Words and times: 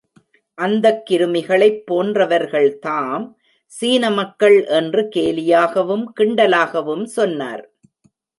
அந்தக் 0.57 1.03
கிருமிகளைப் 1.09 1.83
போன்றவர்கள்தாம் 1.91 3.25
சீன 3.71 4.11
மக்கள் 4.11 4.65
என்று 4.65 5.01
கேலியாகவும் 5.15 6.05
கிண்டலாகவும் 6.19 7.03
சொன்னார். 7.03 7.63